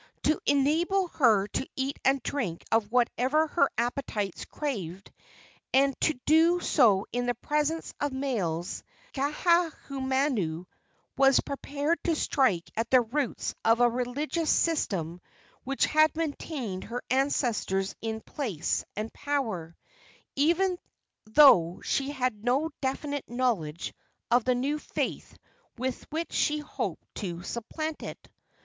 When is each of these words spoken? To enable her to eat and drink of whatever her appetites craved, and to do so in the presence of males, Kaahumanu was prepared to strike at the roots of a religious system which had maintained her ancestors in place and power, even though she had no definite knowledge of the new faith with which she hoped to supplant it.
To 0.23 0.39
enable 0.47 1.09
her 1.09 1.45
to 1.49 1.67
eat 1.75 1.99
and 2.03 2.23
drink 2.23 2.63
of 2.71 2.91
whatever 2.91 3.45
her 3.45 3.69
appetites 3.77 4.45
craved, 4.45 5.11
and 5.75 5.93
to 6.01 6.15
do 6.25 6.59
so 6.59 7.05
in 7.11 7.27
the 7.27 7.35
presence 7.35 7.93
of 7.99 8.11
males, 8.11 8.81
Kaahumanu 9.13 10.65
was 11.17 11.39
prepared 11.41 12.03
to 12.05 12.15
strike 12.15 12.71
at 12.75 12.89
the 12.89 13.01
roots 13.01 13.53
of 13.63 13.79
a 13.79 13.87
religious 13.87 14.49
system 14.49 15.21
which 15.65 15.85
had 15.85 16.15
maintained 16.17 16.85
her 16.85 17.03
ancestors 17.11 17.95
in 18.01 18.21
place 18.21 18.83
and 18.95 19.13
power, 19.13 19.77
even 20.35 20.79
though 21.25 21.79
she 21.85 22.09
had 22.09 22.43
no 22.43 22.71
definite 22.81 23.29
knowledge 23.29 23.93
of 24.31 24.45
the 24.45 24.55
new 24.55 24.79
faith 24.79 25.37
with 25.77 26.05
which 26.09 26.31
she 26.33 26.57
hoped 26.57 27.05
to 27.13 27.43
supplant 27.43 28.01
it. 28.01 28.31